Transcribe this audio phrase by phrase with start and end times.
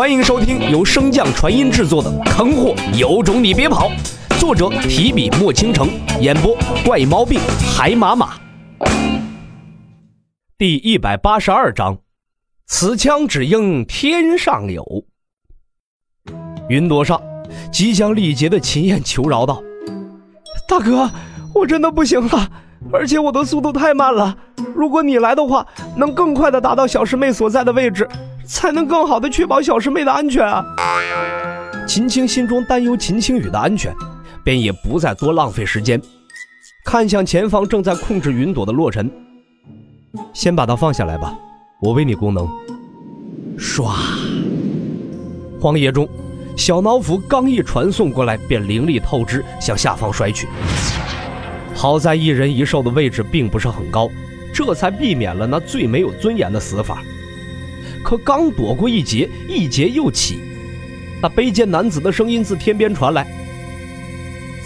[0.00, 3.90] 欢迎收听由升降传音制作的《坑货有种你别跑》，
[4.40, 5.90] 作者提笔墨倾城，
[6.22, 6.56] 演播
[6.86, 7.38] 怪毛病
[7.76, 8.30] 海马马。
[10.56, 11.98] 第一百八十二章，
[12.66, 14.82] 此枪只应天上有。
[16.70, 17.20] 云朵上，
[17.70, 19.62] 即将力竭的秦燕求饶道
[20.66, 21.10] ：“大哥，
[21.54, 22.50] 我真的不行了，
[22.90, 24.34] 而且我的速度太慢了。
[24.74, 28.08] 如果你来的话，能更快的达到小师妹所在的位置。”
[28.50, 30.64] 才能更好的确保小师妹的安全啊！
[31.86, 33.94] 秦青心中担忧秦青雨的安全，
[34.42, 36.02] 便也不再多浪费时间，
[36.84, 39.08] 看向前方正在控制云朵的洛尘，
[40.32, 41.32] 先把他放下来吧，
[41.80, 42.48] 我为你功能。
[43.56, 43.88] 唰！
[45.60, 46.08] 荒野中，
[46.56, 50.48] 小脑斧刚一传送过来，便灵力透支，向下方摔去。
[51.72, 54.10] 好在一人一兽的位置并不是很高，
[54.52, 57.00] 这才避免了那最没有尊严的死法。
[58.10, 60.40] 可刚躲过一劫，一劫又起。
[61.22, 63.24] 那卑贱男子的声音自天边传来：“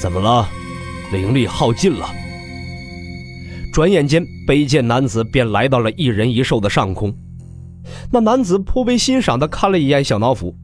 [0.01, 0.49] 怎么了？
[1.13, 2.09] 灵力耗尽了。”
[3.71, 7.15] 转眼间，卑贱男子便来到了一人一兽的上空。
[8.11, 10.57] 那男子颇为欣赏地看了一眼小脑斧：“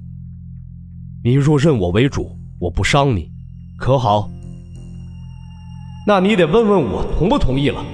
[1.23, 3.31] 你若认我为主，我不伤你，
[3.77, 4.31] 可好？
[6.07, 7.85] 那你得问问我同不同意了。”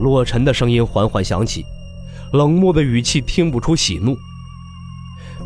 [0.00, 1.62] 洛尘的声音缓缓响起。
[2.34, 4.18] 冷漠的语气听不出喜怒。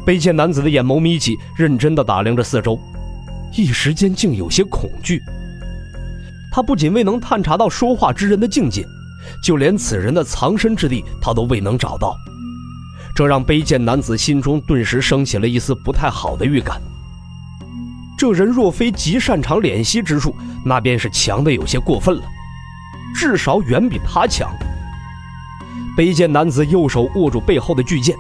[0.07, 2.81] 卑贱男子的眼眸眯起，认真地打量着四周，
[3.55, 5.21] 一时间竟有些恐惧。
[6.51, 8.87] 他不仅未能探查到说话之人的境界，
[9.45, 12.17] 就连此人的藏身之地他都未能找到，
[13.15, 16.81] 这让卑贱男子心中顿时升起了一丝不太好的预感。
[18.17, 22.23] 这人若非极擅长敛息之术，那便是强的有些过分了，
[23.15, 24.51] 至少远比他强。
[25.99, 28.17] 卑贱男子右手握住背后的巨剑，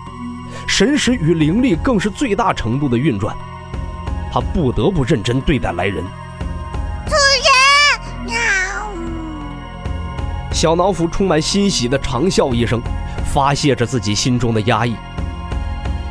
[0.67, 3.33] 神识与灵力更是最大程度的运转。
[4.33, 6.03] 他不得不认真对待来人。
[7.07, 7.15] 主
[8.27, 8.35] 人，
[10.53, 12.83] 小脑斧充满欣喜的长啸一声，
[13.25, 14.97] 发泄着自己心中的压抑。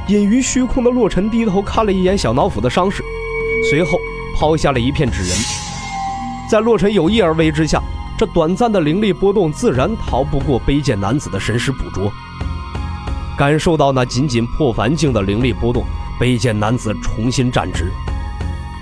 [0.08, 3.04] 隐于虚空的洛尘低头看了一眼小脑斧的伤势，
[3.70, 4.00] 随后
[4.38, 5.38] 抛下了一片纸人。
[6.50, 7.84] 在洛尘有意而为之下。
[8.18, 12.12] 这短暂的灵力波动，自然逃不过卑贱男子的神识捕捉。
[13.38, 15.84] 感受到那仅仅破凡境的灵力波动，
[16.20, 17.92] 卑贱男子重新站直。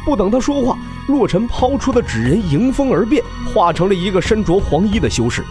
[0.05, 3.21] 不等他说话，洛尘抛出的纸人迎风而变，
[3.53, 5.43] 化成了一个身着黄衣的修士，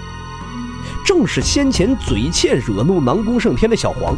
[1.04, 4.16] 正是先前嘴欠惹怒南宫胜天的小黄。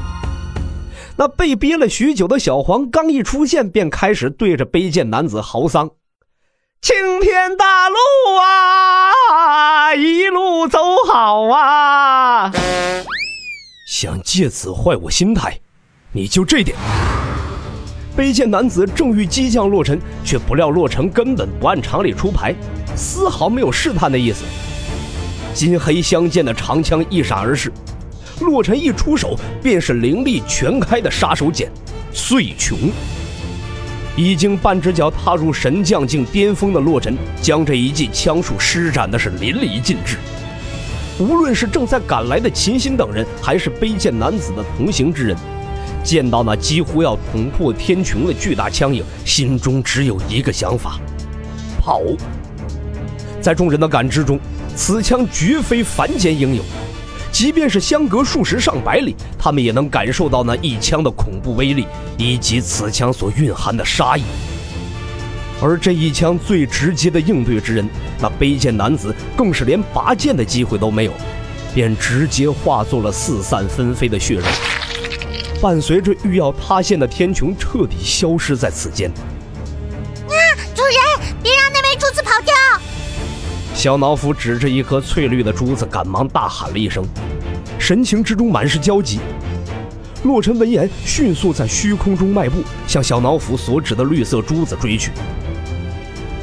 [1.16, 5.90] 那被憋了许久的小黄刚一出现，便开始对着卑贱男子嚎丧。
[6.82, 7.96] 青天大路
[8.38, 9.05] 啊，
[13.98, 15.58] 想借此坏我心态，
[16.12, 16.76] 你就这点。
[18.14, 22.54] 卑贱男子正欲激将洛尘，却不料洛尘根本不按常理出牌，
[22.94, 24.44] 丝毫没有试探的意思。
[25.54, 27.72] 金黑相间的长枪一闪而逝，
[28.40, 31.66] 洛尘一出手便是灵力全开的杀手锏——
[32.12, 32.74] 碎穹。
[34.14, 40.18] 已经半只脚踏入神将境巅峰的洛尘，将这一记枪术施展的是淋漓尽致。
[41.18, 45.36] 无论是正在赶来的秦心等人，还是卑贱男子的同行之人，
[46.04, 51.00] 见到那几乎要捅破天穹的巨大枪影，心中只有一个想法：
[51.80, 52.02] 跑。
[53.40, 54.38] 在众人的感知中，
[54.74, 56.62] 此枪绝非凡间应有。
[57.32, 61.86] 即便是相隔数十上百里，他们也能感受到那一枪的恐怖威力，
[62.18, 64.22] 以及此枪所蕴含的杀意。
[65.60, 67.88] 而这一枪最直接的应对之人，
[68.20, 71.12] 那卑贱男子更是连拔剑的机会都没有，
[71.74, 74.44] 便直接化作了四散纷飞的血肉，
[75.60, 79.10] 伴随着欲要塌陷的天穹，彻底消失在此间。
[79.10, 80.34] 啊！
[80.74, 82.54] 主人，别让那枚珠子跑掉！
[83.74, 87.02] 小脑斧指着一颗翠绿的珠子，赶忙大喊了一声。
[87.78, 89.20] 神情之中满是焦急。
[90.26, 95.12] 洛尘闻言，迅速在虚空中迈步，向小脑斧所指的绿色珠子追去。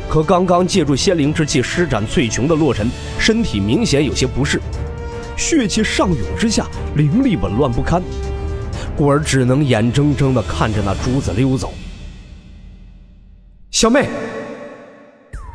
[0.10, 4.62] 可刚刚借助仙灵之气施展翠琼的洛尘，身体明显有些不适，
[5.36, 6.66] 血气上涌之下，
[6.96, 8.02] 灵力紊乱不堪，
[8.96, 11.74] 故而只能眼睁睁地看着那珠子溜走。
[13.70, 14.08] 小妹，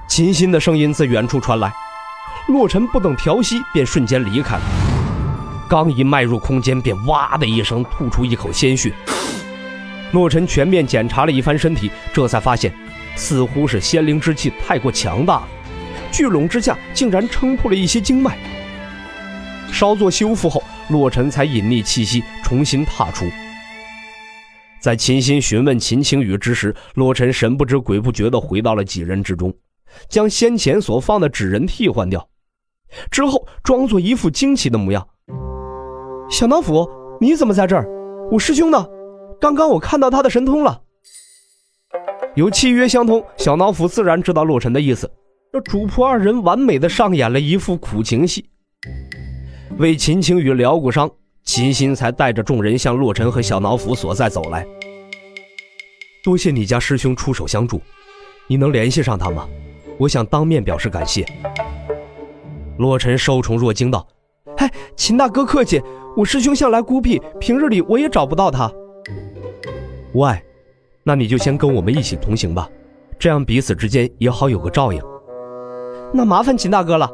[0.06, 1.72] 秦心的声音自远处传来。
[2.48, 4.87] 洛尘不等调息，便瞬间离开了。
[5.68, 8.92] 刚一迈入空间，便哇的一声吐出一口鲜血。
[10.12, 12.72] 洛尘全面检查了一番身体，这才发现，
[13.14, 15.42] 似乎是仙灵之气太过强大，
[16.10, 18.38] 聚拢之下竟然撑破了一些经脉。
[19.70, 23.26] 稍作修复后，洛尘才隐匿气息，重新踏出。
[24.80, 29.54] 在秦心询问秦青雨之时，洛尘神不知鬼不觉地回到了几人之中，
[30.08, 32.26] 将先前所放的纸人替换掉，
[33.10, 35.06] 之后装作一副惊奇的模样
[36.30, 36.88] ：“小脑斧，
[37.20, 37.88] 你怎么在这儿？
[38.30, 38.86] 我师兄呢？
[39.40, 40.82] 刚刚我看到他的神通了。”
[42.36, 45.10] 有契约相通，小脑斧自然知道洛尘的意思。
[45.50, 48.50] 这主仆二人完美的上演了一副苦情戏，
[49.78, 51.10] 为秦青雨疗过伤。
[51.44, 54.66] 秦心才带着众人向洛尘和小脑斧所在走来。
[56.22, 57.80] 多谢你家师兄出手相助，
[58.46, 59.48] 你能联系上他吗？
[59.98, 61.24] 我想当面表示感谢。
[62.76, 64.06] 洛尘受宠若惊道
[64.58, 65.82] ：“哎，秦大哥客气，
[66.16, 68.70] 我师兄向来孤僻，平日里我也找不到他。”
[70.14, 70.42] 无碍，
[71.02, 72.68] 那你就先跟我们一起同行吧，
[73.18, 75.00] 这样彼此之间也好有个照应。
[76.12, 77.10] 那麻烦秦大哥了。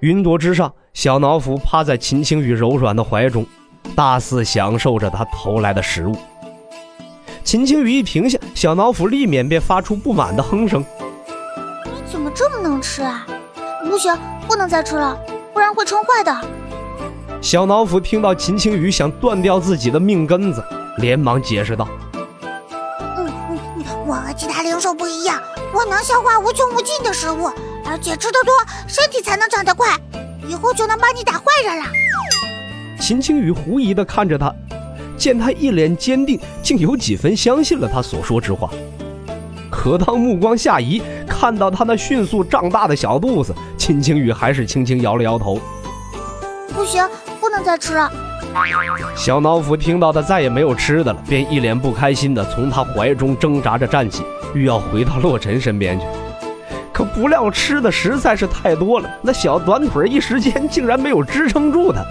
[0.00, 3.46] 云朵之上，小脑斧趴在秦青雨柔软的怀中，
[3.94, 6.16] 大肆享受着他投来的食物。
[7.44, 10.84] 秦青雨一停下，小脑斧立免便发出不满的哼声
[11.86, 13.26] ：“你怎么这么能吃啊？
[13.88, 14.14] 不行，
[14.46, 15.18] 不能再吃了，
[15.60, 16.34] 不然会撑坏的。”
[17.42, 20.64] 小脑斧听到秦青雨想断掉自己的命根子，
[20.96, 21.86] 连忙解释道
[23.18, 23.30] ：“嗯
[24.06, 25.38] 我和其他灵兽不一样，
[25.74, 27.50] 我能消化无穷无尽的食物。”
[27.84, 28.54] 而且吃得多，
[28.86, 29.98] 身体才能长得快，
[30.48, 31.84] 以后就能帮你打坏人了。
[32.98, 34.54] 秦青雨狐疑地看着他，
[35.18, 38.70] 见他一脸坚定，竟有几分相信了他所说之话。
[39.70, 41.02] 可当目光下移，
[41.40, 45.58] 看到他那迅速胀大的小肚子，秦青雨还是轻轻摇了摇头
[46.74, 47.02] ：“不行，
[47.40, 48.12] 不能再吃了。”
[49.16, 54.22] 小脑斧听到他再也没有吃的了，便一脸不开心地从他怀中挣扎着站起，
[54.52, 56.04] 欲要回到洛尘身边去。
[56.92, 62.04] 可不料吃的实在是太多了，那小短腿一时间竟然没有支撑住他，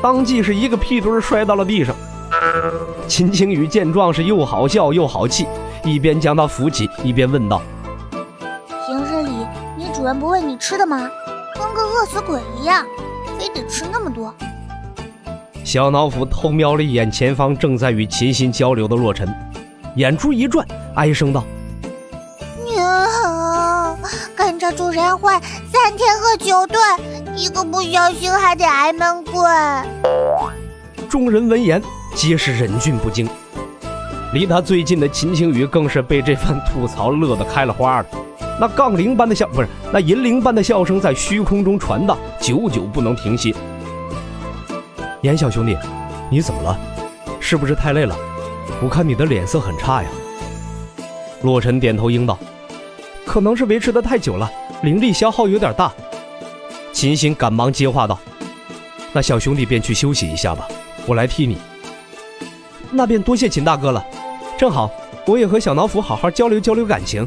[0.00, 1.92] 当即是一个屁墩摔到了地上。
[3.08, 5.44] 秦青雨见状是又好笑又好气，
[5.82, 7.75] 一边将他扶起，一边问道：“平日里你主
[10.06, 11.10] 人不喂你吃的吗？
[11.54, 12.86] 跟个饿死鬼一样，
[13.36, 14.32] 非得吃那么多。”
[15.64, 19.28] 小脑斧偷瞄了一眼前方正在与秦心交流的洛尘，
[19.96, 20.64] 眼珠一转，
[20.94, 21.42] 哀声道。
[24.36, 25.34] 跟着主人混
[25.72, 26.80] 三天饿九顿，
[27.34, 29.44] 一个不小心还得挨闷棍。
[31.08, 31.82] 众人闻言
[32.14, 33.28] 皆是忍俊不禁，
[34.32, 38.06] 离他最近的秦青雨更是被这番吐槽乐得开了花了。
[38.58, 43.54] 那杠铃般的笑，不是那银铃般的笑声在虚空中传荡，久久不能停歇。
[45.22, 45.76] 严小兄弟，
[46.30, 46.78] 你怎么了？
[47.38, 48.16] 是不是太累了？
[48.82, 50.08] 我看你的脸色很差呀。
[51.42, 52.38] 洛尘点头应道。
[53.26, 54.50] 可能是维持的太久了，
[54.82, 55.92] 灵力消耗有点大。
[56.92, 58.18] 秦心赶忙接话道
[59.12, 60.66] ：“那小兄弟便去休息一下吧，
[61.06, 61.58] 我来替你。”
[62.90, 64.02] 那便多谢秦大哥了，
[64.56, 64.90] 正好
[65.26, 67.26] 我也和小脑斧好好交流交流感情。